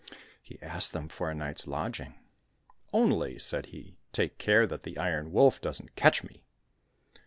He 0.41 0.59
asked 0.63 0.93
them 0.93 1.09
for 1.09 1.29
a 1.29 1.35
night's 1.35 1.67
lodging." 1.67 2.15
Only," 2.91 3.37
said 3.37 3.67
he,'' 3.67 3.97
take 4.13 4.39
care 4.39 4.65
that 4.65 4.81
the 4.81 4.97
Iron 4.97 5.31
Wolf 5.31 5.61
doesn't 5.61 5.95
catch 5.95 6.23
me 6.23 6.43